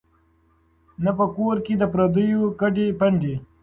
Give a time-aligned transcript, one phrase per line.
[1.03, 3.35] نه په کور کي د پردیو کډي پنډي